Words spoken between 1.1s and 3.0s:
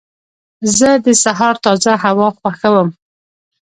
سهار تازه هوا خوښوم.